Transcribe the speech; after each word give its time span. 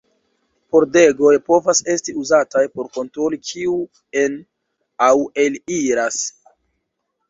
Pordegoj 0.75 1.33
povas 1.49 1.83
esti 1.97 2.17
uzataj 2.23 2.65
por 2.79 2.89
kontroli 2.97 3.41
kiu 3.53 3.79
en- 4.27 4.43
aŭ 5.13 5.15
el-iras. 5.49 6.23